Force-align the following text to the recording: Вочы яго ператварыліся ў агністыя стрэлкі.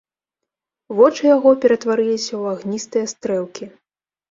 Вочы 0.99 1.21
яго 1.35 1.51
ператварыліся 1.67 2.25
ў 2.25 2.43
агністыя 2.55 3.05
стрэлкі. 3.15 3.73